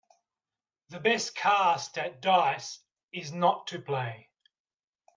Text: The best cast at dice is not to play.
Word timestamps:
The 0.89 0.99
best 0.99 1.35
cast 1.35 1.95
at 1.99 2.21
dice 2.23 2.79
is 3.13 3.31
not 3.31 3.67
to 3.67 3.79
play. 3.79 4.31